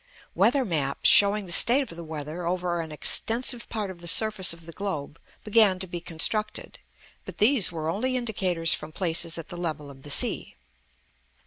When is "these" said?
7.37-7.71